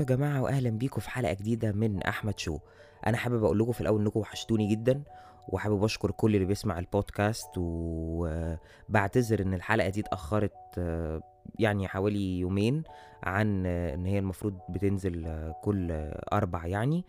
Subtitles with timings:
[0.00, 2.58] ازيكم يا جماعة واهلا بيكم في حلقة جديدة من أحمد شو.
[3.06, 5.02] أنا حابب أقول لكم في الأول إنكم وحشتوني جدا
[5.48, 11.20] وحابب أشكر كل اللي بيسمع البودكاست وبعتذر إن الحلقة دي اتأخرت آه،
[11.58, 12.82] يعني حوالي يومين
[13.22, 15.92] عن إن هي المفروض بتنزل كل
[16.32, 17.04] أربع يعني.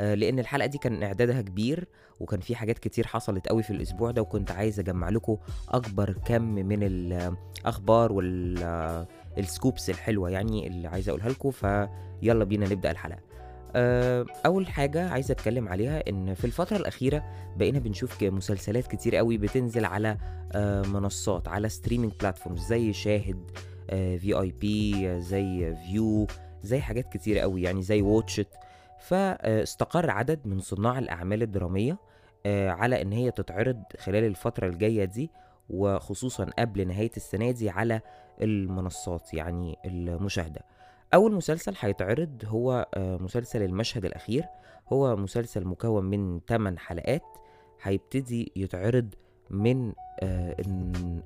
[0.00, 1.88] لأن الحلقة دي كان إعدادها كبير
[2.20, 5.36] وكان في حاجات كتير حصلت قوي في الأسبوع ده وكنت عايز أجمع لكم
[5.68, 11.50] أكبر كم من الأخبار والسكوبس الحلوة يعني اللي عايز أقولها لكم.
[12.24, 13.20] ف يلا بينا نبدأ الحلقة.
[13.76, 17.24] آه، أول حاجة عايز أتكلم عليها إن في الفترة الأخيرة
[17.56, 20.16] بقينا بنشوف مسلسلات كتير قوي بتنزل على
[20.52, 23.50] آه، منصات على streaming platforms زي شاهد
[23.90, 26.26] VIP زي Viu
[26.62, 28.48] زي حاجات كتير قوي يعني زي Watch It
[29.00, 31.98] فاستقر عدد من صناع الأعمال الدرامية
[32.46, 35.30] آه، على إن هي تتعرض خلال الفترة الجاية دي
[35.70, 38.00] وخصوصا قبل نهاية السنة دي على
[38.42, 40.60] المنصات يعني المشاهدة.
[41.14, 44.44] أول مسلسل هيتعرض هو آه، مسلسل المشهد الأخير
[44.92, 47.22] هو مسلسل مكون من 8 حلقات
[47.82, 49.14] هيبتدي يتعرض
[49.50, 50.56] من آه،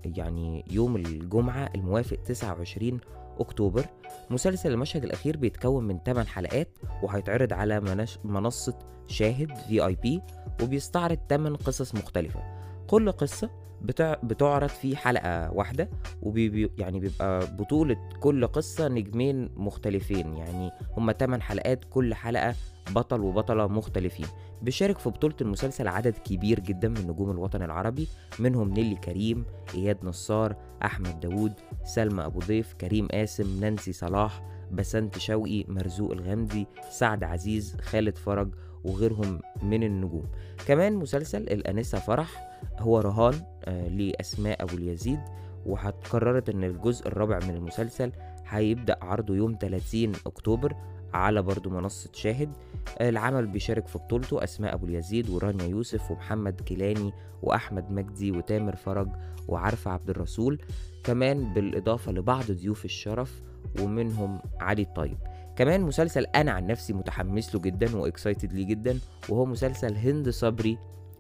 [0.05, 3.01] يعني يوم الجمعة الموافق 29
[3.39, 3.87] أكتوبر
[4.31, 6.69] مسلسل المشهد الأخير بيتكون من 8 حلقات
[7.03, 7.81] وهيتعرض على.
[8.25, 10.23] منصة شاهد في اي بي
[10.63, 12.43] وبيستعرض 8 قصص مختلفة
[12.87, 13.51] كل قصة
[13.83, 14.15] بتع...
[14.23, 15.89] بتعرض في حلقة واحدة
[16.23, 22.55] وبي بي- يعني بيبقى بطولة كل قصة نجمين مختلفين يعني هما 8 حلقات كل حلقة
[22.91, 24.27] بطل وبطلة مختلفين.
[24.63, 29.99] بيشارك في بطولة المسلسل عدد كبير جدا من نجوم الوطن العربي منهم نيلي كريم إياد
[30.03, 31.53] نصار أحمد داوود
[31.85, 38.49] سلمى أبو ضيف كريم قاسم نانسي صلاح بسنت شوقي مرزوق الغامدي سعد عزيز خالد فرج
[38.85, 40.25] وغيرهم من النجوم.
[40.67, 43.35] كمان مسلسل الأنسة فرح هو رهان
[43.65, 45.21] آه لأسماء أبو اليزيد
[45.67, 48.13] وهتقررت إن الجزء الرابع من المسلسل
[48.49, 50.75] هيبدأ عرضه يوم 30 أكتوبر
[51.15, 52.53] على برضو منصة شاهد.
[52.99, 57.13] آه، العمل بيشارك في بطولته أسماء أبو اليزيد ورانيا يوسف ومحمد كيلاني
[57.43, 59.09] وأحمد مجدي وتامر فرج
[59.49, 60.59] وعارفة عبد الرسول.
[61.05, 63.43] كمان بالإضافة لبعض ضيوف الشرف
[63.81, 65.19] ومنهم علي الطيب.
[65.59, 68.99] كمان مسلسل أنا عن نفسي متحمس له جدا و excited ليه جدا
[69.29, 70.79] وهو مسلسل هند صبري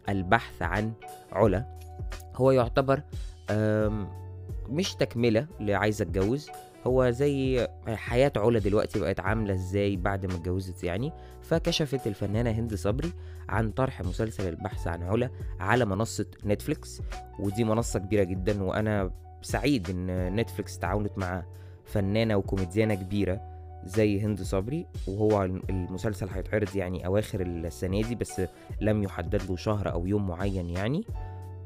[0.08, 0.92] البحث عن
[1.32, 1.78] علا.
[2.36, 3.02] هو يعتبر
[4.68, 6.50] مش تكملة لعايزة اتجوز
[6.86, 11.12] هو زي حياة علا دلوقتي بقت عاملة إزاي بعد ما اتجوزت يعني.
[11.42, 13.12] فكشفت الفنانة هند صبري
[13.48, 17.02] عن طرح مسلسل البحث عن علا على منصة نتفليكس
[17.38, 19.10] ودي منصة كبيرة جدا وأنا
[19.42, 21.44] سعيد إن نتفليكس تعاونت مع
[21.84, 23.57] فنانة وكوميديانة كبيرة.
[23.84, 28.42] زي هند صبري وهو المسلسل هيتعرض يعني أواخر السنة دي بس
[28.80, 31.04] لم يحدد له شهر أو يوم معين يعني.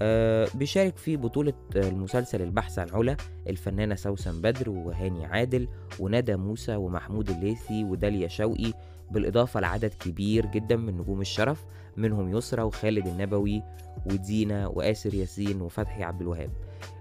[0.03, 3.17] آه بيشارك في بطولة المسلسل البحث عن علا
[3.49, 5.69] الفنانة سوسن بدر وهاني عادل
[6.01, 8.73] وندى موسى ومحمود الليثي وداليا شوقي
[9.11, 11.65] بالإضافة لعدد كبير جدا من نجوم الشرف
[11.97, 13.63] منهم يسرى وخالد النبوي
[14.07, 16.51] ودينا وآسر ياسين وفتحي عبد الوهاب.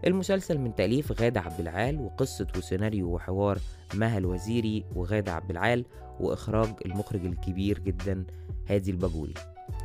[0.07, 3.57] المسلسل من تأليف غادة عبد العال وقصة وسيناريو وحوار
[3.93, 5.85] مها الوزيري وغادة عبد العال
[6.19, 8.25] وإخراج المخرج الكبير جدا
[8.69, 9.33] هادي الباجوري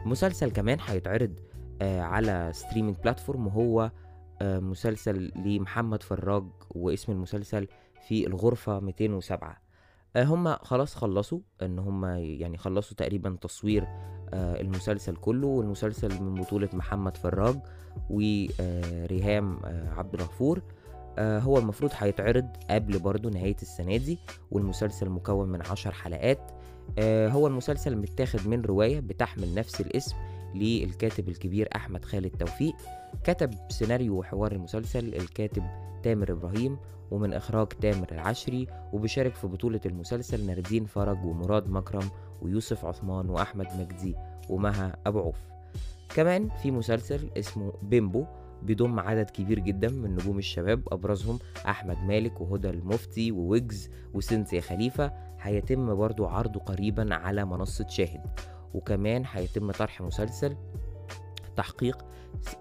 [0.07, 1.35] مسلسل كمان هيتعرض
[1.83, 3.91] آه على streaming platform وهو
[4.43, 7.69] آه مسلسل لمحمد فراج واسم المسلسل
[8.09, 9.57] في الغرفة 207
[10.17, 13.87] آه هم خلاص خلصوا إن هم يعني خلصوا تقريبا تصوير
[14.35, 17.57] المسلسل كله والمسلسل من بطولة محمد فراج
[18.11, 20.63] وريهام آه عبد الغفور.
[21.19, 24.19] آه هو المفروض هيتعرض قبل برضه نهاية السنة دي
[24.51, 26.51] والمسلسل مكون من عشر حلقات.
[26.99, 30.17] آه هو المسلسل متاخد من رواية بتحمل نفس الاسم
[30.55, 32.75] للكاتب الكبير أحمد خالد توفيق
[33.25, 35.63] كتب سيناريو وحوار المسلسل الكاتب
[36.03, 36.77] تامر إبراهيم
[37.11, 42.09] ومن إخراج تامر العشري وبيشارك في بطولة المسلسل ناردين فرج ومراد مكرم
[42.43, 44.15] ويوسف عثمان وأحمد مجدي
[44.51, 45.39] ومها أبو عوف.
[46.15, 48.25] كمان في مسلسل اسمه بيمبو
[48.63, 51.39] بيضم عدد كبير جدا من نجوم الشباب أبرزهم
[51.69, 58.21] أحمد مالك وهدى المفتي وويجز وسنتيا خليفة هيتم برضو عرضه قريبا على منصة شاهد.
[58.75, 60.57] وكمان هيتم طرح مسلسل
[61.57, 62.05] تحقيق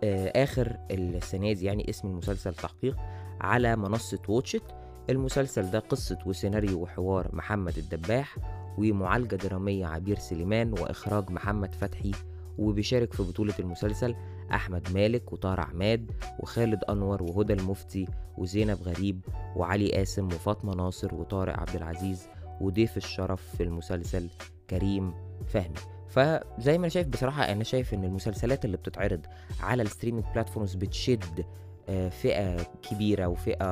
[0.03, 2.95] آه، آخر السنة دي يعني اسم المسلسل تحقيق
[3.41, 4.63] على منصة واتشت.
[5.09, 8.35] المسلسل ده قصة وسيناريو وحوار محمد الدباح
[8.77, 12.11] ومعالجة درامية عبير سليمان وإخراج محمد فتحي
[12.57, 14.15] وبيشارك في بطولة المسلسل
[14.53, 18.07] أحمد مالك وطارق عماد وخالد أنور وهدى المفتي
[18.37, 19.25] وزينب غريب
[19.55, 22.27] وعلي قاسم وفاطمة ناصر وطارق عبد العزيز
[22.61, 24.29] وضيف الشرف في المسلسل
[24.69, 25.13] كريم
[25.47, 25.94] فهمي.
[26.15, 29.25] فزي ما أنا شايف بصراحة أنا شايف إن المسلسلات اللي بتتعرض
[29.59, 31.45] على ال streaming platforms بتشد
[31.89, 32.57] آه، فئة
[32.89, 33.65] كبيرة وفئة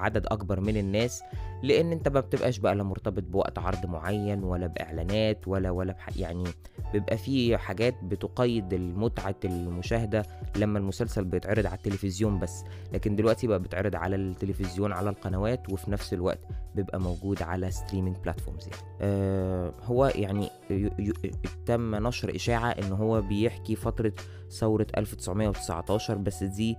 [0.00, 1.22] عدد أكبر من الناس
[1.62, 6.16] لأن أنت ما بتبقاش بقى لا مرتبط بوقت عرض معين ولا بإعلانات ولا ولا بح
[6.16, 6.44] يعني
[6.92, 10.22] بيبقى في حاجات بتقلل متعة المشاهدة
[10.56, 15.90] لما المسلسل بيتعرض على التلفزيون بس لكن دلوقتي بقى بيتعرض على التلفزيون على القنوات وفي
[15.90, 16.38] نفس الوقت
[16.74, 18.82] بيبقى موجود على streaming platforms يعني.
[19.00, 21.30] آه هو يعني ي- ي-
[21.66, 24.12] تم نشر إشاعة إن هو بيحكي فترة
[24.50, 26.76] ثورة 1919 بس دي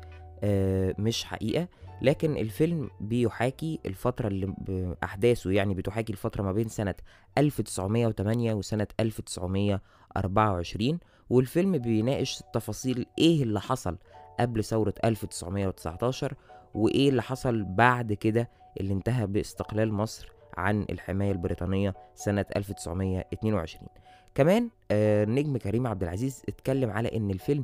[0.99, 1.67] مش حقيقة.
[2.01, 6.95] لكن الفيلم بيحاكي الفترة اللي بأحداثه يعني بتحاكي الفترة ما بين سنة
[7.37, 10.99] 1908 وسنة 1924
[11.29, 13.97] والفيلم بيناقش تفاصيل إيه اللي حصل
[14.39, 16.33] قبل ثورة 1919
[16.73, 18.49] وإيه اللي حصل بعد كده
[18.79, 23.87] اللي انتهى باستقلال مصر عن الحماية البريطانية سنة 1922
[24.35, 27.63] كمان آه نجم كريم عبد العزيز اتكلم على إن الفيلم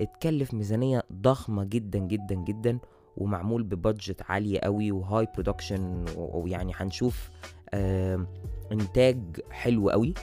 [0.00, 2.78] اتكلف ميزانية ضخمة جدا جدا جدا
[3.16, 7.30] ومعمول ب budget عالية قوي و high production ويعني هنشوف
[7.74, 8.26] آه
[8.72, 10.14] إنتاج حلو قوي.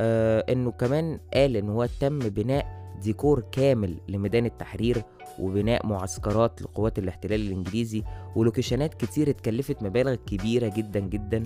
[0.00, 5.02] آه إنه كمان قال إن هو تم بناء ديكور كامل لميدان التحرير
[5.38, 8.02] وبناء معسكرات لقوات الاحتلال الإنجليزي.
[8.36, 11.42] ولوكيشنات كتير اتكلفت مبالغ كبيرة جدا جدا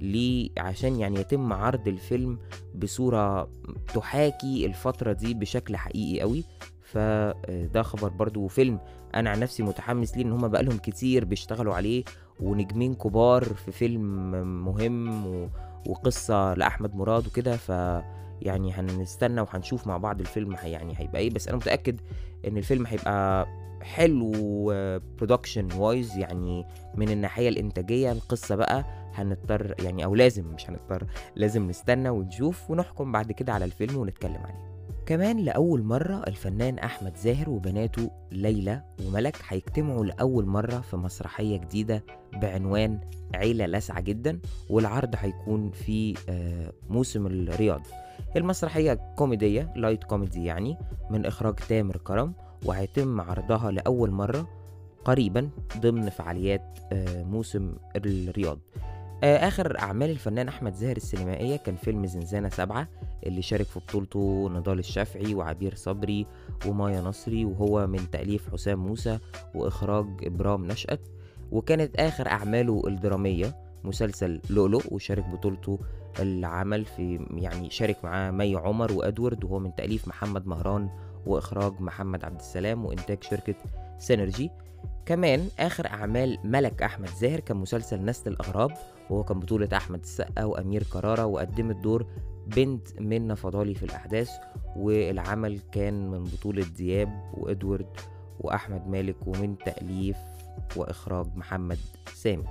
[0.00, 2.38] ليه عشان يعني يتم عرض الفيلم
[2.74, 3.50] بصورة
[3.94, 6.44] تحاكي الفترة دي بشكل حقيقي قوي.
[6.92, 8.78] فده خبر برضو وفيلم
[9.14, 12.04] أنا عن نفسي متحمس ليه إن هما بقالهم كتير بيشتغلوا عليه
[12.40, 14.02] ونجمين كبار في فيلم
[14.64, 15.48] مهم و...
[15.86, 17.68] وقصة لأحمد مراد وكده ف
[18.42, 22.00] يعني هنستنى وهنشوف مع بعض الفيلم يعني هيبقى إيه بس أنا متأكد
[22.46, 23.46] إن الفيلم هيبقى
[23.82, 24.32] حلو
[25.18, 28.84] production wise يعني من الناحية الإنتاجية القصة بقى
[29.14, 31.06] هنضطر يعني أو لازم مش هنضطر
[31.36, 34.67] لازم نستنى ونشوف ونحكم بعد كده على الفيلم ونتكلم عليه.
[35.08, 42.04] كمان لأول مرة الفنان أحمد زاهر وبناته ليلى وملك هيجتمعوا لأول مرة في مسرحية جديدة
[42.32, 43.00] بعنوان
[43.34, 44.38] عيلة لاسعة جدا
[44.70, 47.82] والعرض هيكون في آه، موسم الرياض.
[48.36, 50.76] المسرحية كوميدية light comedy يعني
[51.10, 52.32] من إخراج تامر كرم
[52.64, 54.48] وهيتم عرضها لأول مرة
[55.04, 58.58] قريبا ضمن فعاليات آه، موسم الرياض.
[59.24, 62.88] آخر أعمال الفنان أحمد زاهر السينمائية كان فيلم زنزانة سبعة
[63.26, 66.26] اللي شارك في بطولته نضال الشافعي وعبير صبري
[66.66, 69.18] ومايا نصري وهو من تأليف حسام موسى
[69.54, 71.00] وإخراج إبرام نشأت.
[71.52, 75.78] وكانت آخر أعماله الدرامية مسلسل لؤلؤ وشارك بطولته
[76.20, 80.90] العمل في يعني شارك معاه مي عمر وأدوارد وهو من تأليف محمد مهران
[81.26, 83.54] وإخراج محمد عبد السلام وإنتاج شركة
[83.98, 84.50] سينرجي.
[85.08, 88.70] كمان آخر أعمال ملك أحمد زاهر كان مسلسل نسل الأغراب
[89.10, 92.06] وهو كان بطولة أحمد السقا وأمير كرارة وقدمت دور
[92.46, 94.30] بنت منة فضالي في الأحداث
[94.76, 97.86] والعمل كان من بطولة دياب وإدوارد
[98.40, 100.16] وأحمد مالك ومن تأليف
[100.76, 101.78] وإخراج محمد
[102.14, 102.44] سامي.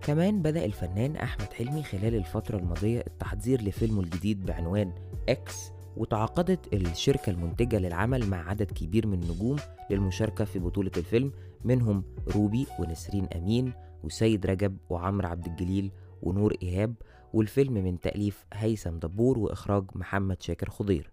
[0.00, 4.92] كمان بدأ الفنان أحمد حلمي خلال الفترة الماضية التحضير لفيلمه الجديد بعنوان
[5.28, 9.56] إكس وتعاقدت الشركة المنتجة للعمل مع عدد كبير من النجوم
[9.90, 11.32] للمشاركة في بطولة الفيلم.
[11.64, 13.72] منهم روبي ونسرين أمين
[14.04, 15.90] وسيد رجب وعمرو عبد الجليل
[16.22, 16.94] ونور إيهاب
[17.32, 21.10] والفيلم من تأليف هيثم دبور وإخراج محمد شاكر خضير.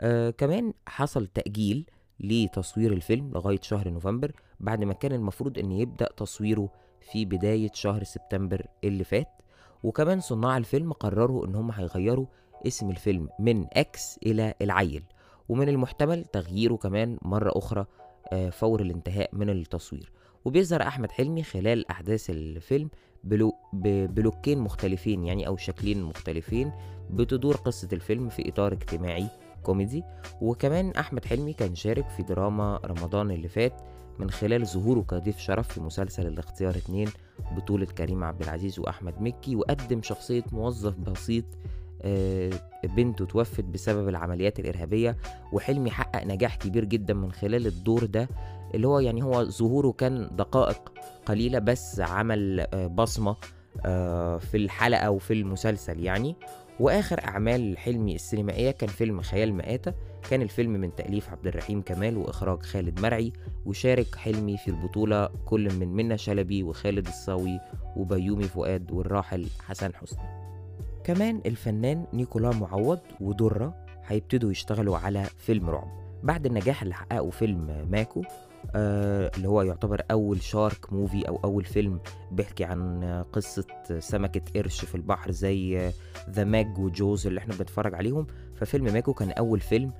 [0.00, 1.86] آه كمان حصل تأجيل
[2.20, 6.68] لتصوير الفيلم لغاية شهر نوفمبر بعد ما كان المفروض أن يبدأ تصويره
[7.12, 9.28] في بداية شهر سبتمبر اللي فات.
[9.82, 12.26] وكمان صناع الفيلم قرروا إن هم هيغيروا
[12.66, 15.02] اسم الفيلم من X إلى العيل.
[15.48, 17.86] ومن المحتمل تغييره كمان مرة أخرى آه،
[18.52, 20.12] فور الانتهاء من التصوير.
[20.44, 22.90] وبيظهر أحمد حلمي خلال أحداث الفيلم
[23.24, 26.72] ب look ب look ين مختلفين يعني أو شكلين مختلفين
[27.10, 29.26] بتدور قصة الفيلم في إطار اجتماعي
[29.62, 30.02] كوميدي.
[30.40, 33.80] وكمان أحمد حلمي كان شارك في دراما رمضان اللي فات
[34.18, 37.08] من خلال ظهوره كضيف شرف في مسلسل الاختيار اتنين
[37.56, 41.81] بطولة كريم عبد العزيز وأحمد مكي وقدم شخصية موظف بسيط آه،
[42.84, 45.16] بنته توفت بسبب العمليات الإرهابية
[45.52, 48.28] وحلمي حقق نجاح كبير جدا من خلال الدور ده
[48.74, 50.92] اللي هو يعني هو ظهوره كان دقائق
[51.26, 53.36] قليلة بس عمل آه، بصمة
[53.86, 56.36] آه، في الحلقة وفي المسلسل يعني.
[56.80, 59.94] وآخر أعمال حلمي السينمائية كان فيلم خيال مآتة
[60.30, 63.32] كان الفيلم من تأليف عبد الرحيم كمال وإخراج خالد مرعي
[63.66, 67.60] وشارك حلمي في البطولة كل من منى شلبي وخالد الصاوي
[67.96, 70.51] وبيومي فؤاد والراحل حسن حسني.
[71.04, 73.74] كمان الفنان نيكولا معوض ودرة
[74.06, 75.88] هيبتدوا يشتغلوا على فيلم رعب.
[76.22, 78.22] بعد النجاح اللي حققه فيلم ماكو
[78.74, 82.00] آه اللي هو يعتبر أول شارك موفي أو أول فيلم
[82.32, 83.66] بيحكي عن قصة
[83.98, 85.90] سمكة قرش في البحر زي
[86.30, 88.26] ذا ماج وجوز اللي إحنا بنتفرج عليهم.
[88.54, 89.92] ففيلم ماجو كان أول فيلم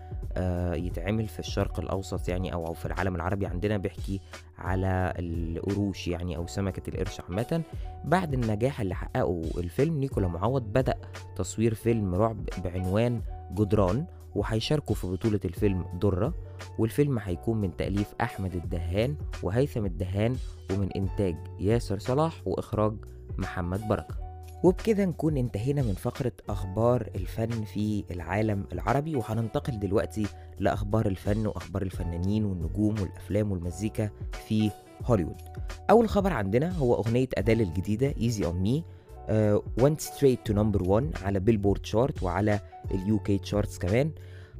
[0.72, 3.46] يتعمل في الشرق الأوسط يعني أو في العالم العربي.
[3.46, 4.20] عندنا بيحكي
[4.58, 7.62] على القروش يعني أو سمكة القرش عامة.
[8.04, 10.94] بعد النجاح اللي حققه الفيلم نيكولا معوض بدأ
[11.36, 16.34] تصوير فيلم رعب بعنوان جدران وهيشاركوا في بطولة الفيلم درة.
[16.78, 20.36] والفيلم هيكون من تأليف أحمد الدهان وهيثم الدهان
[20.72, 22.94] ومن إنتاج ياسر صلاح وإخراج
[23.38, 24.31] محمد بركة.
[24.62, 30.26] وبكده نكون انتهينا من فقرة أخبار الفن في العالم العربي وهننتقل دلوقتي
[30.58, 34.10] لأخبار الفن وأخبار الفنانين والنجوم والأفلام والمزيكا
[34.48, 34.70] في
[35.04, 35.36] هوليوود.
[35.90, 38.82] أول خبر عندنا هو أغنية أديل الجديدة Easy on Me
[39.28, 44.10] uh, went straight to number one على Billboard chart وعلى ال UK charts كمان.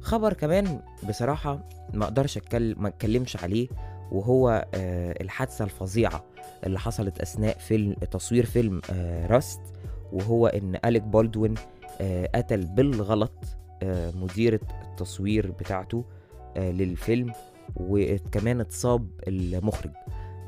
[0.01, 0.79] خبر كمان
[1.09, 1.59] بصراحة
[1.93, 3.67] ما أقدرش اتكلم ما أتكلمش عليه
[4.11, 6.23] وهو آه الحادثة الفظيعة
[6.65, 9.61] اللي حصلت أثناء فيلم تصوير فيلم آه راست
[10.13, 11.55] وهو إن أليك بالدوين
[12.01, 13.33] آه قتل بالغلط
[13.83, 14.59] آه مديرة
[14.91, 16.05] التصوير بتاعته
[16.57, 17.33] آه للفيلم
[17.75, 19.91] وكمان اتصاب المخرج.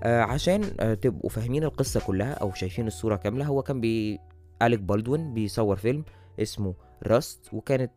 [0.04, 0.62] عشان
[1.02, 4.20] تبقوا فاهمين القصة كلها أو شايفين الصورة كاملة هو كان بي
[4.62, 6.04] أليك بالدوين بيصور فيلم
[6.42, 7.92] اسمه Rust وكانت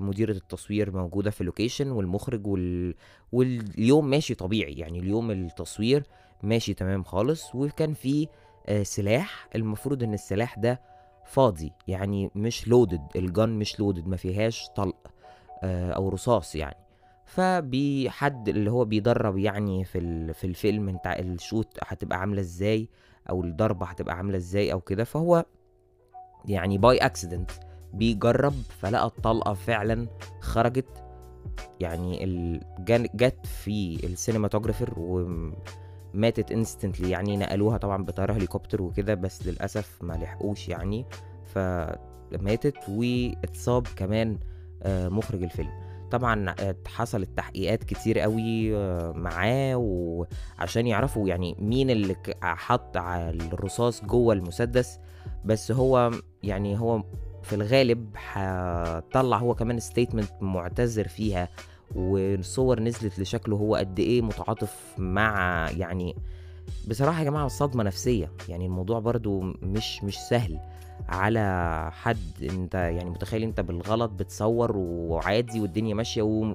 [0.00, 2.94] مديرة التصوير موجودة في ال location والمخرج وال...
[3.32, 4.72] واليوم ماشي طبيعي.
[4.72, 6.02] يعني اليوم التصوير
[6.42, 8.28] ماشي تمام خالص وكان في
[8.82, 9.48] سلاح.
[9.54, 10.80] المفروض إن السلاح ده
[11.28, 14.96] فاضي يعني مش loaded ال gun مش loaded ما فيهاش طلق
[15.62, 16.76] آه، أو رصاص يعني
[17.24, 20.32] فبحيث اللي هو بيتدرب يعني في.
[20.32, 22.88] في الفيلم انت ال shot هتبقى عاملة إزاي
[23.30, 25.44] أو الضربة هتبقى عاملة إزاي أو كده فهو
[26.44, 27.50] يعني by accident
[27.94, 30.06] بيجرب فلقى الطلقة فعلا
[30.40, 31.04] خرجت
[31.80, 32.26] يعني
[33.14, 34.98] جت في ال cinematographer
[36.14, 41.06] وماتت instantly يعني نقلوها طبعا بطيارة هليكوبتر وكده بس للأسف ما لحقوش يعني.
[41.54, 44.38] فماتت واتصاب كمان
[44.82, 45.70] آه، مخرج الفيلم.
[46.10, 53.30] طبعا آه، حصلت تحقيقات كتير قوي آه، معاه وعشان يعرفوا يعني مين اللي حط على
[53.30, 54.98] الرصاص جوه المسدس.
[55.44, 56.10] بس هو
[56.42, 57.02] يعني هو
[57.42, 61.48] في الغالب هطلع هو كمان ستيتمنت معتذر فيها
[61.94, 66.16] والصور نزلت لشكله هو قد إيه متعاطف مع يعني
[66.88, 68.32] بصراحة يا جماعة صدمة نفسية.
[68.48, 70.60] يعني الموضوع برضو مش مش سهل.
[71.08, 76.54] على حد انت يعني متخيل انت بالغلط بتصور وعادي والدنيا ماشية و...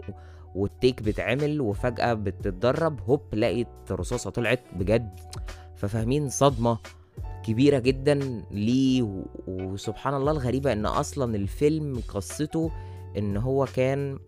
[0.56, 5.10] والتيك بتعمل وفجأة بتتدرب هوب لقيت رصاصة طلعت بجد.
[5.76, 6.78] ففاهمين صدمة
[7.44, 12.72] كبيرة جدا ليه وسبحان الله الغريبة إن أصلا الفيلم قصته
[13.18, 14.20] إن هو كان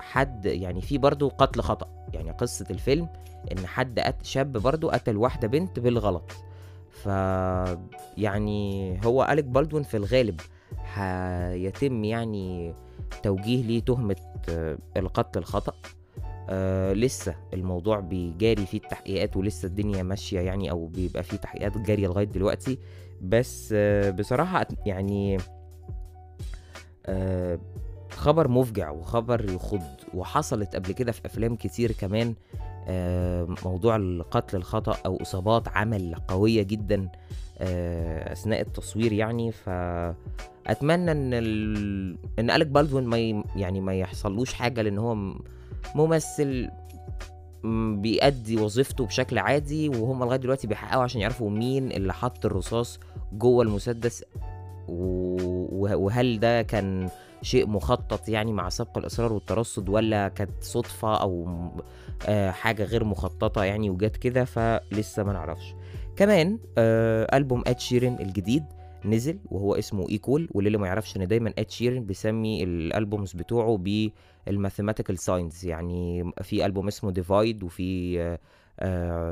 [0.00, 1.88] حد يعني في برضه قتل خطأ.
[2.14, 3.08] يعني قصة الفيلم
[3.52, 6.32] إن حد قت شاب برضه قتل واحدة بنت بالغلط.
[6.90, 7.06] ف
[8.18, 10.40] يعني هو أليك بالدوين في الغالب
[10.94, 12.74] هيتم يعني
[13.22, 14.16] توجيه ليه تهمة
[14.48, 15.72] آه، القتل الخطأ.
[16.50, 22.06] آه لسه الموضوع بيجاري فيه التحقيقات ولسه الدنيا ماشية يعني أو بيبقى فيه تحقيقات جارية
[22.06, 22.78] لغاية دلوقتي.
[23.22, 25.38] بس آه بصراحة يعني
[27.06, 27.58] آه
[28.10, 29.82] خبر مفجع وخبر يخض
[30.14, 32.34] وحصلت قبل كده في أفلام كتير كمان
[32.88, 37.08] آه موضوع القتل الخطأ أو إصابات عمل قوية جدا
[37.58, 39.52] آه أثناء التصوير يعني.
[39.52, 42.16] فأتمنى إن ال...
[42.38, 43.42] إن أليك بالدوين ما ي...
[43.56, 45.16] يعني ما يحصلوش حاجة لأن هو
[45.94, 46.68] ممثل
[47.94, 53.00] بيأدي وظيفته بشكل عادي وهم لغاية دلوقتي بيحققوا عشان يعرفوا مين اللي حط الرصاص
[53.32, 54.24] جوه المسدس
[54.88, 57.08] و- وه- وهل ده كان
[57.42, 61.70] شيء مخطط يعني مع سبق الإصرار والترصد ولا كانت صدفة أو م-
[62.26, 65.74] آه حاجة غير مخططة يعني وجت كده فلسه ما نعرفش.
[66.16, 68.64] كمان آه ألبوم اد شيرين الجديد
[69.04, 73.76] نزل وهو اسمه ايكول واللي ما يعرفش إن دايما اد شيرين بيسمي الألبومز بتوعه
[74.46, 78.18] بال mathematical signs يعني في ألبوم اسمه Divide وفي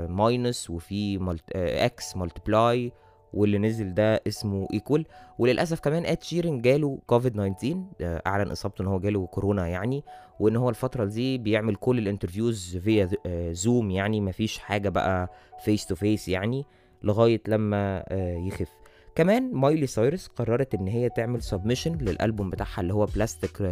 [0.09, 1.19] Minus وفي
[1.57, 2.93] X Multiply
[3.35, 5.07] واللي نزل ده اسمه Equal
[5.39, 10.05] وللأسف كمان اد شيرين جاله كوفيد 19 آه، أعلن إصابته إن هو جاله كورونا يعني
[10.41, 13.09] وإن هو الفترة دي بيعمل كل ال interviews via
[13.53, 15.31] Zoom يعني مفيش حاجة بقى
[15.65, 16.65] face to face يعني
[17.03, 18.69] لغاية لما آه، يخف.
[19.15, 23.63] كمان مايلي سايرس قررت إن هي تعمل submission للألبوم بتاعها اللي هو بلاستيك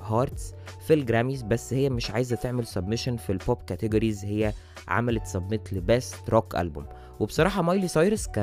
[0.00, 0.54] Hearts
[0.86, 4.52] في الجراميز بس هي مش عايزة تعمل submission في ال pop categories هي
[4.88, 6.86] عملت submit ل best rock album
[7.20, 8.38] وبصراحة مايلي سايرس ك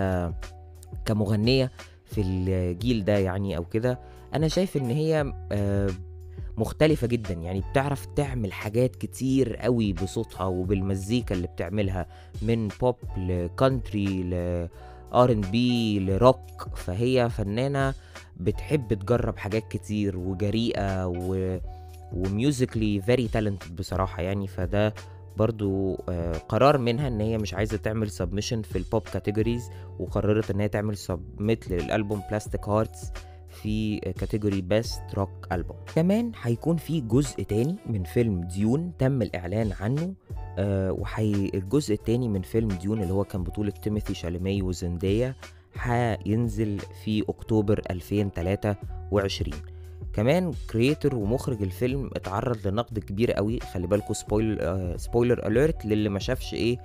[1.06, 1.72] كمغنية
[2.06, 4.00] في الجيل ده يعني أو كده
[4.34, 5.90] أنا شايف إن هي آه،
[6.58, 7.34] مختلفة جدا.
[7.34, 12.06] يعني بتعرف تعمل حاجات كتير قوي بصوتها وبالمزيكا اللي بتعملها
[12.42, 14.34] من بوب لكانتري ل
[15.14, 17.94] country ل R&B ل rock فهي فنانة
[18.38, 21.60] بتحب تجرب حاجات كتير وجريئة و
[22.14, 24.48] و musically very talented بصراحة يعني.
[24.48, 24.94] فده
[25.38, 30.52] برضو آه، قرار منها إن هي مش عايزة تعمل submission في ال pop categories وقررت
[30.52, 33.12] إن هي تعمل submit للألبوم Plastic Hearts
[33.62, 39.72] في category best rock album كمان هيكون في جزء تاني من فيلم Dune تم الإعلان
[39.80, 40.14] عنه
[40.58, 45.36] آه وحي الجزء التاني من فيلم Dune اللي هو كان بطولة تيموثي شاليمي وزندايا
[45.76, 49.54] هينزل في أكتوبر 2023
[50.14, 56.10] كمان creator ومخرج الفيلم اتعرض لنقد كبير قوي خلي بالكوا spoil آه spoiler alert للي
[56.10, 56.78] ما شافش إيه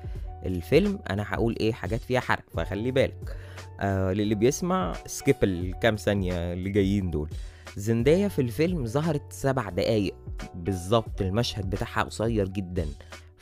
[0.46, 3.36] الفيلم أنا هقول إيه حاجات فيها حرق فخلي بالك.
[3.80, 7.30] آه للي بيسمع skip الكام ثانية اللي جايين دول.
[7.76, 10.14] زندايا في الفيلم ظهرت سبع دقايق
[10.54, 12.86] بالظبط المشهد بتاعها قصير جدا.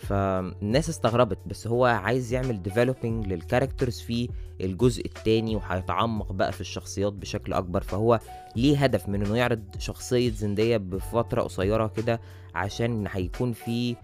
[0.04, 4.28] فالناس استغربت بس هو عايز يعمل developing لل characters في
[4.60, 7.80] الجزء التاني وهيتعمق بقى في الشخصيات بشكل أكبر.
[7.82, 8.20] فهو
[8.56, 12.20] ليه هدف من إنه يعرض شخصية زندايا بفترة قصيرة كده
[12.54, 13.96] عشان هيكون في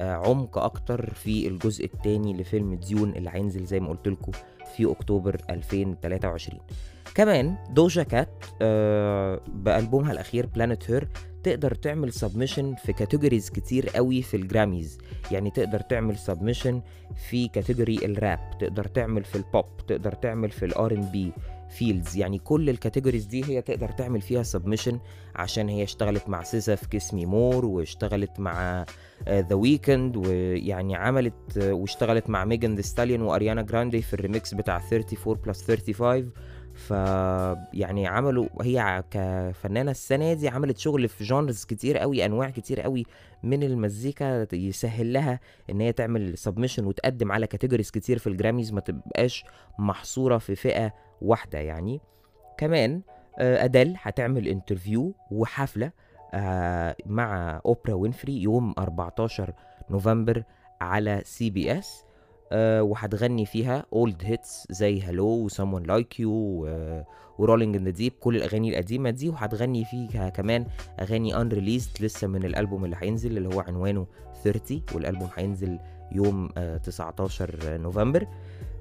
[0.00, 4.32] آه، عمق أكتر في الجزء التاني لفيلم Dune اللي هينزل زي ما قلت لكم
[4.76, 6.60] في أكتوبر 2023
[7.14, 11.08] كمان دوجا كات آه بألبومها الأخير Planet Her
[11.42, 14.98] تقدر تعمل submission في categories كتير قوي في الجراميز.
[15.30, 16.82] يعني تقدر تعمل submission
[17.30, 21.32] في category ال rap تقدر تعمل في البوب تقدر تعمل في ال R&B
[21.70, 25.00] fields يعني كل ال categories دي هي تقدر تعمل فيها submission
[25.36, 28.84] عشان هي اشتغلت مع سيزا في Kiss Me More واشتغلت مع
[29.28, 34.76] ذا ويكند ويعني عملت uh, واشتغلت مع ميجان ذا ستاليون واريانا جراندي في الريميكس بتاع
[34.92, 36.30] 34 plus 35
[36.78, 36.90] ف
[37.74, 43.06] يعني عملوا هي كفنانة السنة دي عملت شغل في genres كتير قوي أنواع كتير قوي
[43.42, 48.80] من المزيكا يسهل لها إن هي تعمل submission وتقدم على categories كتير في الجراميز ما
[48.80, 49.44] تبقاش
[49.78, 50.92] محصورة في فئة
[51.22, 52.00] واحدة يعني.
[52.58, 53.02] كمان
[53.38, 55.92] آه، ادل هتعمل interview وحفلة
[56.34, 59.52] آه، مع أوبرا وينفري يوم 14
[59.90, 60.42] نوفمبر
[60.80, 62.04] على سي بي اس
[62.52, 66.68] وهتغني فيها old hits زي Hello و Someone Like You
[67.38, 70.66] و Rolling in the Deep كل الأغاني القديمة دي وهتغني فيها كمان
[71.00, 74.06] أغاني unreleased لسه من الألبوم اللي هينزل اللي هو عنوانه
[74.44, 75.78] 30 والألبوم هينزل
[76.12, 78.26] يوم آه 19 نوفمبر.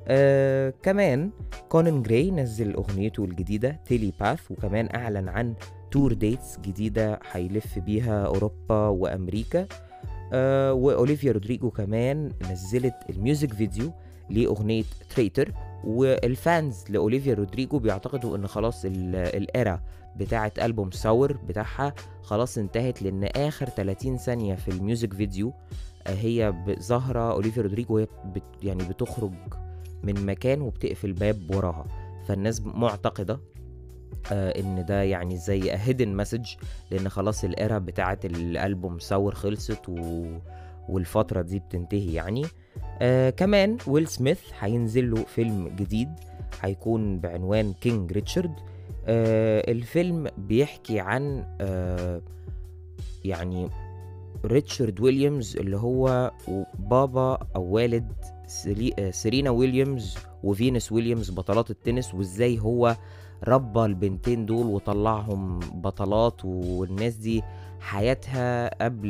[0.08, 1.30] آه كمان
[1.70, 5.54] كونن جراي نزل أغنيته الجديدة Telepath وكمان أعلن عن
[5.92, 9.62] tour dates جديدة هيلف بيها أوروبا وأمريكا.
[9.62, 9.68] آه
[10.72, 13.92] وأوليفيا رودريجو كمان نزلت ال music video
[14.30, 14.84] لأغنية
[15.16, 15.52] Traitor
[15.84, 19.82] وال fans لأوليفيا رودريجو بيعتقدوا إن خلاص ال era
[20.16, 25.54] بتاعه ألبوم Sour بتاعها خلاص انتهت لأن آخر 30 ثانية في ال music video
[26.08, 28.08] آه هي ظاهرة أوليفيا رودريجو وهي
[28.64, 29.32] يعني بتخرج
[30.04, 31.86] من مكان وبتقفل باب وراها.
[32.28, 33.40] فالناس معتقدة
[34.32, 36.46] آه إن ده يعني زي hidden message
[36.92, 40.26] لأن خلاص ال era بتاعه الالبوم Sour خلصت و...
[40.90, 42.46] والفترة دي بتنتهي يعني.
[43.02, 46.10] آه كمان ويل سميث هينزل له فيلم جديد
[46.62, 48.52] هيكون بعنوان King Richard
[49.06, 52.22] آه الفيلم بيحكي عن آه
[53.26, 53.70] يعني
[54.46, 56.32] ريتشارد ويليامز اللي هو
[56.80, 58.12] بابا أو والد
[59.12, 62.96] سيرينا ويليامز وفينس ويليامز بطلات التنس وإزاي هو
[63.44, 67.44] ربى البنتين دول وطلعهم بطلات والناس دي
[67.80, 69.10] حياتها قبل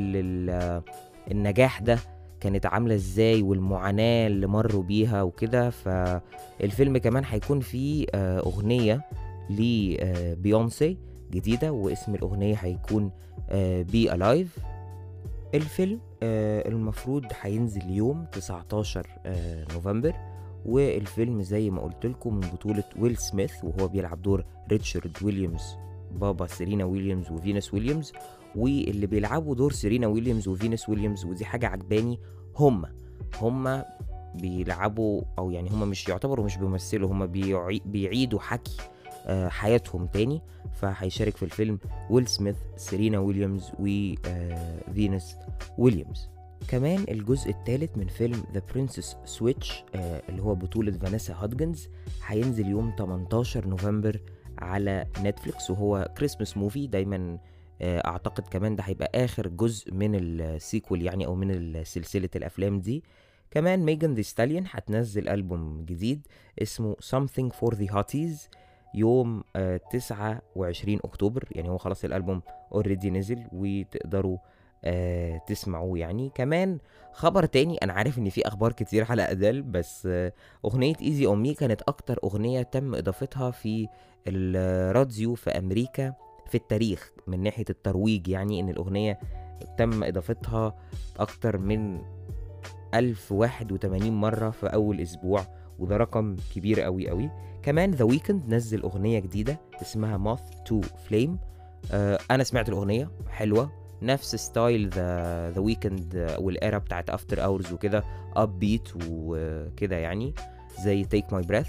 [1.32, 2.00] النجاح ده
[2.40, 5.70] كانت عاملة إزاي والمعاناة اللي مروا بيها وكده.
[5.70, 9.02] فالفيلم كمان هيكون فيه أغنية
[9.50, 10.98] لبيونسي
[11.32, 13.12] جديدة واسم الأغنية هيكون
[13.92, 14.58] Be Alive
[15.54, 19.08] الفيلم المفروض هينزل يوم 19
[19.74, 20.14] نوفمبر.
[20.66, 25.78] والفيلم زي ما قلت لكم من بطولة ويل سميث وهو بيلعب دور ريتشارد ويليامز
[26.12, 28.14] بابا سيرينا ويليامز وفينوس ويليامز
[28.56, 32.20] واللي بيلعبوا دور سيرينا ويليامز وفينوس ويليامز ودي حاجة عجباني
[32.56, 32.92] هما
[33.42, 33.86] هما
[34.36, 38.78] بيلعبوا أو يعني هما مش يعتبروا مش بيمثلوا هما بيعي بيعيدوا حكي
[39.26, 40.42] آه حياتهم تاني
[40.74, 45.36] فهيشارك في الفيلم ويل سميث سيرينا ويليامز وفينوس
[45.78, 46.30] ويليامز.
[46.68, 49.84] كمان الجزء الثالث من فيلم The Princess Switch
[50.30, 51.90] اللي هو بطولة فانيسا هودجنز
[52.26, 54.20] هينزل يوم 18 نوفمبر
[54.60, 57.38] على نتفليكس وهو Christmas movie دايما
[57.82, 62.80] آه أعتقد كمان ده هيبقى آخر جزء من ال sequel يعني أو من سلسلة الأفلام
[62.80, 63.04] دي.
[63.52, 66.28] كمان ميجان دي ستاليون هتنزل ألبوم جديد
[66.62, 68.50] اسمه Something for the Hotties
[68.96, 71.44] يوم آه 29 أكتوبر.
[71.52, 74.38] يعني هو خلاص الألبوم already نزل وتقدروا
[74.84, 76.00] آه تسمعوه.
[76.00, 76.78] يعني كمان
[77.14, 80.34] خبر تاني أنا عارف إن في أخبار كتير على أديل بس آه
[80.66, 83.88] أغنية Easy On Me كانت أكتر أغنية تم إضافتها في
[84.28, 86.14] الراديو في أمريكا
[86.50, 88.28] في التاريخ من ناحية الترويج.
[88.28, 89.20] يعني إن الأغنية
[89.78, 90.76] تم إضافتها
[91.20, 92.02] أكتر من
[92.94, 95.42] 1081 مرة في أول أسبوع
[95.80, 97.30] وده رقم كبير قوي قوي
[97.64, 101.40] كمان ذا ويكند نزل أغنية جديدة اسمها Moth To Flame
[102.32, 103.87] أنا سمعت الأغنية حلوة.
[104.02, 108.04] نفس ستايل ذا ذا ويكند وال era بتاعت After Hours وكده
[108.36, 110.34] upbeat وكده يعني
[110.84, 111.68] زي Take My Breath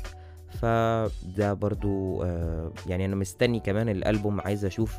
[0.49, 4.99] فده برضو آه، يعني أنا مستني كمان الألبوم عايز أشوف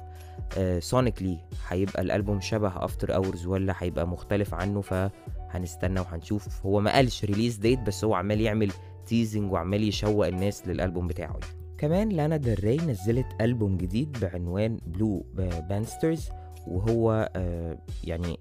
[0.80, 6.66] sonically هيبقى الألبوم شبه After Hours ولا هيبقى مختلف عنه؟ فهنستنى وهنشوف.
[6.66, 8.72] هو ما قالش release date بس هو عمال يعمل
[9.06, 11.46] teasing وعمال يشوق الناس للألبوم بتاعه يعني.
[11.78, 15.26] كمان لانا ديل ري نزلت ألبوم جديد بعنوان Blue
[15.70, 16.30] Banisters
[16.68, 18.40] وهو آه، يعني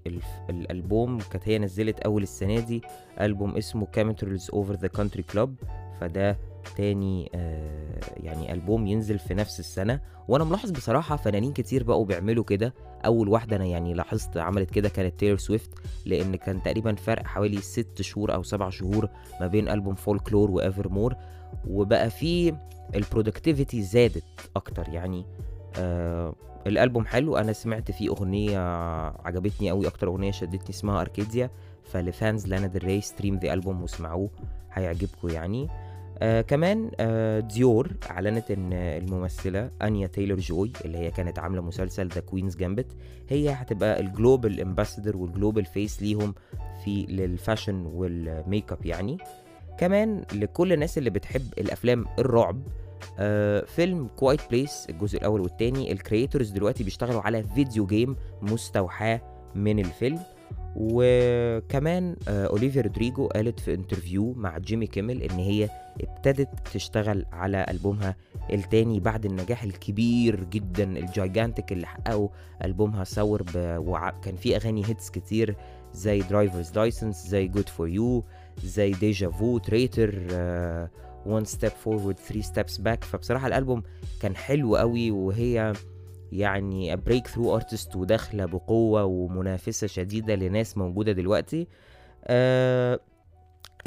[0.49, 2.81] الألبوم كانت هي نزلت أول السنة دي
[3.21, 5.55] ألبوم اسمه Chemtrails Over The Country Club
[6.01, 6.37] فده
[6.77, 9.99] تاني آه، يعني ألبوم ينزل في نفس السنة.
[10.27, 12.73] وأنا ملاحظ بصراحة فنانين كتير بقوا بيعملوا كده.
[13.05, 15.69] أول واحدة أنا يعني لاحظت عملت كده كانت تايلور سويفت
[16.05, 19.09] لأن كان تقريبا فرق حوالي ست شهور أو سبع شهور
[19.41, 21.15] ما بين ألبوم folklore و evermore
[21.67, 22.53] وبقى في
[22.95, 24.23] ال productivity زادت
[24.55, 24.89] أكتر.
[24.89, 25.25] يعني
[25.77, 26.33] آه
[26.67, 27.37] الألبوم حلو.
[27.37, 28.59] أنا سمعت فيه أغنية
[29.25, 31.49] عجبتني قوي أكتر أغنية شدتني اسمها Arcadia.
[31.83, 34.29] فل fans لانا ديل ري stream the album واسمعوه
[34.73, 35.67] هيعجبكم يعني.
[36.21, 42.07] آه كمان آه ديور أعلنت إن الممثلة أنيا تايلور جوي اللي هي كانت عاملة مسلسل
[42.07, 42.85] The Queen's Gambit
[43.29, 46.35] هي هتبقى ال global ambassador وال global face ليهم
[46.85, 49.17] في لل fashion وال makeup يعني.
[49.77, 52.61] كمان لكل الناس اللي بتحب الأفلام الرعب
[53.19, 55.91] آه فيلم Quiet Place الجزء الأول والتاني.
[55.91, 59.21] ال creators دلوقتي بيشتغلوا على video game مستوحاة
[59.55, 60.19] من الفيلم.
[60.75, 65.69] وكمان آه اوليفيا رودريجو قالت في interview مع جيمي كيمل إن هي
[66.01, 68.15] ابتدت تشتغل على ألبومها
[68.53, 72.29] التاني بعد النجاح الكبير جدا ال gigantic اللي حققه
[72.65, 73.03] ألبومها
[73.55, 73.57] ب...
[73.57, 75.55] وكان فيه أغاني hits كتير
[75.93, 78.23] زي drivers license زي good for you
[78.63, 80.09] زي deja vu traitor
[81.29, 83.83] one step forward 3 steps back فبصراحة الألبوم
[84.21, 85.73] كان حلو قوي وهي
[86.31, 91.67] يعني breakthrough artist وداخلة بقوة ومنافسة شديدة لناس موجودة دلوقتي.
[92.25, 92.99] آه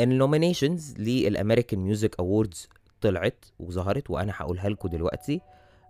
[0.01, 2.69] ال nominations لل American Music Awards
[3.01, 5.41] طلعت وظهرت وأنا هقولها لكم دلوقتي.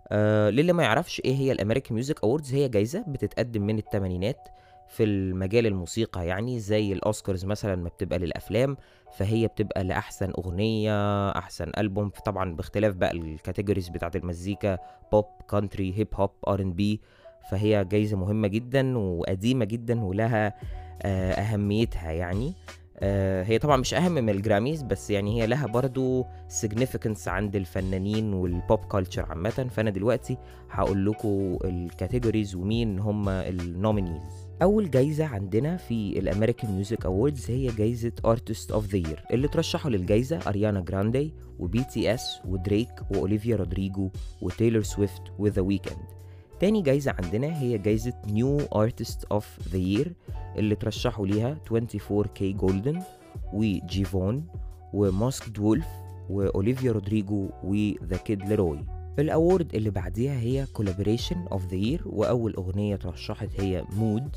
[0.09, 4.47] آه للي ما يعرفش إيه هي ال American Music Awards هي جايزة بتتقدم من الثمانينات
[4.87, 8.77] في المجال الموسيقى يعني زي الأوسكارز مثلا ما بتبقى للأفلام
[9.17, 14.77] فهي بتبقى لأحسن أغنية أحسن ألبوم طبعا باختلاف بقى ال categories بتاعت المزيكا
[15.11, 17.01] pop country hip hop R&B
[17.51, 20.53] فهي جايزة مهمة جدا وقديمة جدا ولها
[21.01, 22.53] آه أهميتها يعني.
[22.99, 26.25] آه هي طبعا مش أهم من ال Grammys بس يعني هي لها برضو
[26.61, 29.49] significance عند الفنانين وال pop culture عامة.
[29.49, 30.37] فأنا دلوقتي
[30.71, 37.05] هقول لكم ال categories ومين هم ال nominees أول جايزة عندنا في ال American Music
[37.05, 42.89] Awards هي جايزة Artist of the Year اللي ترشحوا للجايزة اريانا جراندي و BTS ودريك
[43.11, 44.09] واوليفيا رودريجو
[44.41, 45.97] وتايلور سويفت وذا ويكند
[46.59, 50.13] تاني جايزة عندنا هي جايزة New Artist of the Year
[50.57, 53.01] اللي ترشحوا ليها 24K جولدن
[53.53, 54.47] وجيفون
[54.93, 55.87] وماسكد وولف
[56.29, 58.85] واوليفيا رودريجو وذا كيد ليروي
[59.19, 64.35] ال award اللي بعديها هي Collaboration of the Year وأول أغنية ترشحت هي Mood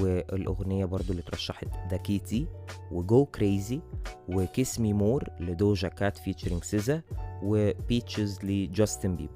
[0.00, 2.46] والأغنية برضو اللي ترشحت Dakiti
[2.92, 3.80] و Go Crazy
[4.28, 7.02] و Kiss Me More لدوجا كات featuring سيزا
[7.42, 9.32] و Peaches لجاستن بيبر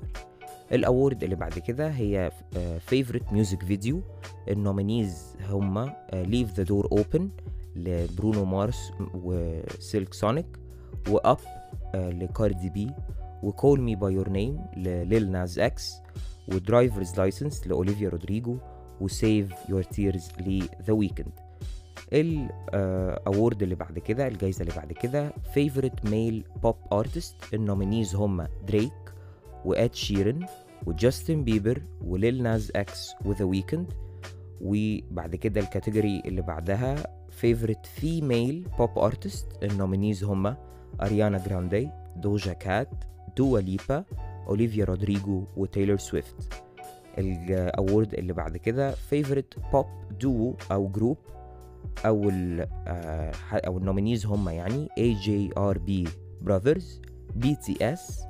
[0.72, 2.30] ال award اللي بعد كده هي
[2.81, 4.00] Favorite Music Video
[4.48, 7.28] ال nominees هما Leave The Door Open
[7.76, 10.46] لبرونو مارس وسيلك سونيك
[11.09, 11.38] و Up
[11.94, 12.90] لكاردي بي
[13.42, 15.94] و Call Me By Your Name لليل ناز إكس
[16.48, 18.59] و drivers license لاوليفيا رودريجو
[19.00, 21.33] و Save Your Tears لذا ويكند
[22.12, 28.14] ال award اللي بعد كده الجايزة اللي بعد كده Favorite Male Pop Artist ال nominees
[28.14, 28.92] هما دريك
[29.64, 30.46] واد شيرن
[30.87, 33.92] وجاستن بيبر وليل ناز إكس وذا ويكند
[34.61, 36.94] وبعد كده ال category اللي بعدها
[37.31, 40.57] favorite female pop artist ال nominees هما
[41.03, 42.88] اريانا جراندي دوجا كات
[43.38, 44.05] دوا ليبا
[44.48, 46.62] اوليفيا رودريجو وتايلور سويفت
[47.18, 49.87] ال award اللي بعد كده favorite pop
[50.20, 51.16] duo or group
[52.07, 52.66] أو ال
[53.53, 56.09] أو ال nominees هم يعني اي جي ار بي
[56.42, 57.01] براذرز
[57.37, 58.20] بي تي اس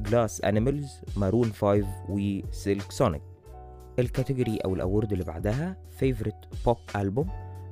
[0.00, 3.22] جلاس انيمالز مارون 5 وسيلك سونيك
[3.98, 7.28] ال category أو ال award اللي بعدها favorite pop album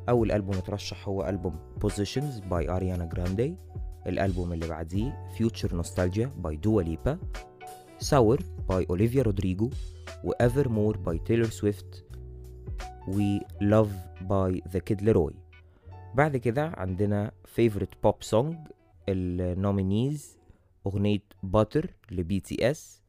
[0.09, 3.57] أول ألبوم اترشح هو ألبوم Positions by اريانا جراندي
[4.07, 7.19] الألبوم اللي بعديه Future Nostalgia by دوا ليبا
[7.99, 9.71] Sour by اوليفيا رودريجو
[10.25, 12.05] و Evermore by تايلور سويفت
[13.09, 15.35] و Love by ذا كيد ليروي
[16.15, 18.57] بعد كده عندنا favorite pop song
[19.09, 20.39] ال nominees
[20.87, 23.03] أغنية Butter لبي تي اس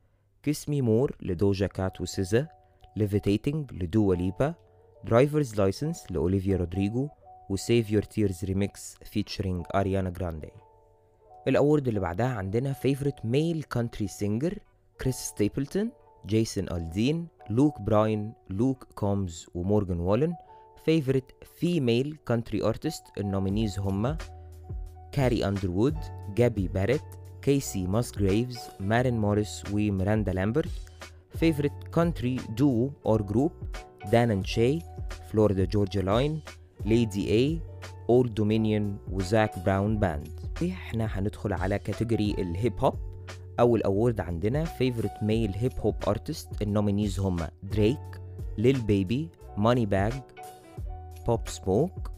[0.43, 2.47] Kiss Me More لدوجا كات وسيزا
[2.95, 4.53] Levitating لدوا ليبا
[5.04, 7.10] Drivers License لأوليفيا رودريجو
[7.49, 10.49] و Save Your Tears remix featuring أريانا جراندي
[11.47, 14.60] ال award اللي بعدها عندنا favorite male country singer
[15.01, 15.91] كريس ستيبلتون
[16.25, 20.34] جيسون ألدين لوك براين لوك كومز ومورغان والن
[20.86, 24.17] favorite female country artist ال nominees هما
[25.12, 25.95] كاري أندروود
[26.36, 27.01] جابي باريت
[27.41, 30.69] كيسي ماسجريفز مارين موريس وميراندا لامبرت
[31.30, 33.51] favorite country duo or group
[34.12, 34.81] دان اند شاي
[35.31, 36.41] فلوريدا جورجيا لاين
[36.86, 37.60] ليدي اي
[38.10, 42.96] اولد دومينيون وزاك براون باند إحنا هندخل على category الهيب هوب
[43.60, 48.22] أول award عندنا favorite male hip hop artist ال nominees هما دريك
[48.58, 50.13] ليل بيبي ماني باج
[51.28, 52.12] بوب سموك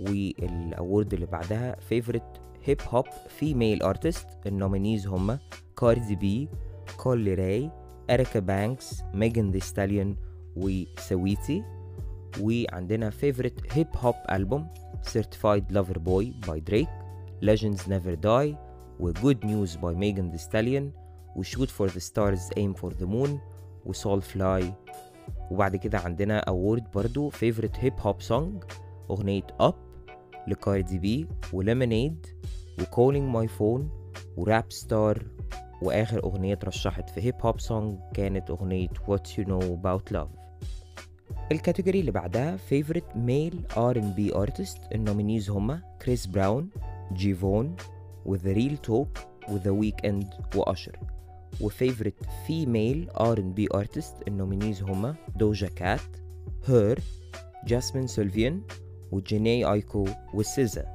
[0.00, 5.38] وال award اللي بعدها favorite hip hop female artist ال nominees هما
[5.80, 6.48] كاردي بي
[6.96, 7.70] كوي لوراي
[8.10, 10.16] اريكا بانكس ميجان دي ستاليون
[10.56, 11.64] وسويتي
[12.40, 14.68] وعندنا favorite hip hop album
[14.98, 17.07] Certified Lover Boy by Drake.
[17.42, 18.56] Legends Never Die
[19.00, 20.84] و Good News by Megan Thee Stallion
[21.36, 23.30] و Shoot for the Stars Aim for the Moon
[23.86, 24.64] و Soul Fly
[25.50, 28.66] وبعد كده عندنا award برضو Favorite Hip Hop Song
[29.10, 29.74] أغنية Up
[30.48, 32.28] لكاردي بي و Lemonade
[32.80, 33.82] و Calling My Phone
[34.36, 35.22] و Rap Star
[35.82, 40.38] وآخر أغنية اترشحت في هيب هوب سونج كانت أغنية What You Know About Love
[41.52, 46.70] الكاتيجوري اللي بعدها favorite male R&B artist النومينيز هما كريس براون
[47.12, 47.76] جيفيون
[48.26, 50.98] و The Real Talk و The Weeknd وأشر.
[51.60, 52.14] و favorite
[52.46, 56.00] female R&B artist ال nominees هما دوجا كات
[56.66, 56.98] هير
[57.66, 58.62] جاسمين سيلفيان
[59.12, 60.86] وجيني آيكو وسيزا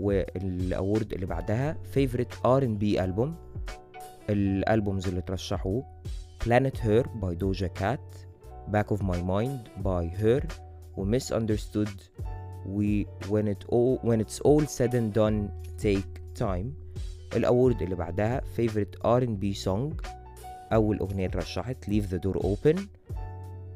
[0.00, 3.28] وال award اللي بعدها favorite R&B album
[4.30, 5.82] ال albums اللي ترشحوا
[6.44, 8.04] Planet Her by Doja Cat
[8.72, 10.44] Back of My Mind by Her
[10.96, 12.24] و Misunderstood
[12.66, 15.50] و When, it all, when It's All Said and Done
[15.82, 16.66] Take Time.
[17.36, 20.06] الأورد اللي بعدها Favorite R&B Song.
[20.72, 22.80] أول أغنية اترشحت Leave the Door Open.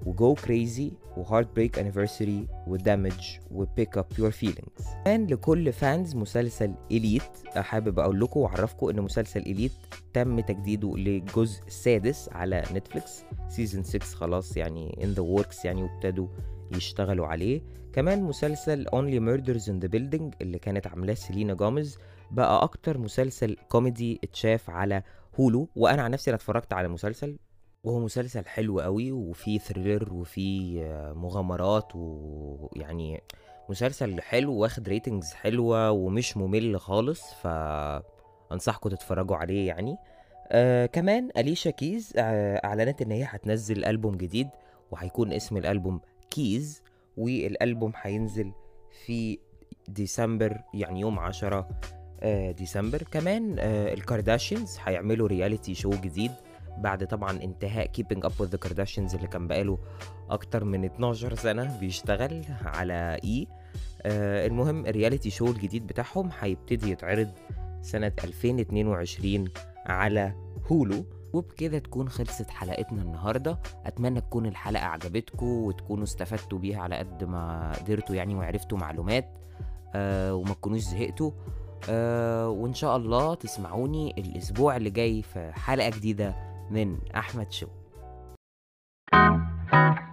[0.06, 5.04] و Go Crazy و Heartbreak Anniversary و Damage و Pick Up Your Feelings.
[5.04, 7.22] كان لكل فانز مسلسل إليت
[7.56, 9.72] حابب أقول لكم وأعرفكم إن مسلسل إليت
[10.12, 16.28] تم تجديده للجزء السادس على نتفليكس season 6 خلاص يعني in the works يعني وابتدوا
[16.72, 17.60] يشتغلوا عليه.
[17.92, 21.98] كمان مسلسل Only Murders in the Building اللي كانت عاملاه سيلينا جوميز
[22.30, 25.02] بقى أكتر مسلسل كوميدي اتشاف على
[25.40, 25.68] هولو.
[25.76, 27.38] وأنا عن نفسي أنا اتفرجت على مسلسل
[27.84, 30.82] وهو مسلسل حلو قوي وفيه thriller وفيه
[31.16, 33.22] مغامرات ويعني
[33.68, 39.96] مسلسل حلو واخد ratings حلوة ومش ممل خالص فأنصحكم تتفرجوا عليه يعني.
[40.50, 44.48] آه كمان أليشا كيز آه أعلنت إن هي هتنزل ألبوم جديد
[44.90, 46.82] وهيكون اسم الألبوم Keys
[47.16, 48.52] والألبوم هينزل
[49.06, 49.38] في
[49.88, 51.68] ديسمبر يعني يوم عشرة
[52.20, 53.02] آه ديسمبر.
[53.02, 56.30] كمان آه الكارداشيانز هيعملوا reality show جديد
[56.78, 59.78] بعد طبعا انتهاء Keeping Up with كارداشيانز اللي كان بقاله
[60.30, 63.46] أكتر من 12 سنة بيشتغل على اي
[64.02, 67.30] آه المهم ال reality show الجديد بتاعهم هيبتدي يتعرض
[67.82, 69.48] سنة 2022
[69.86, 70.32] على
[70.70, 73.58] هولو وبكده تكون خلصت حلقتنا النهارده.
[73.86, 79.28] أتمنى تكون الحلقة عجبتكم وتكونوا استفدتوا بيها على قد ما قدرتوا يعني وعرفتوا معلومات
[79.94, 81.30] آه وما تكونوش زهقتوا.
[81.90, 86.34] آه وإن شاء الله تسمعوني الأسبوع اللي جاي في حلقة جديدة
[86.70, 87.66] من أحمد شو
[89.70, 90.07] thank you